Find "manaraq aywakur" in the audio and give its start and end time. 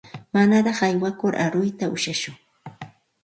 0.35-1.33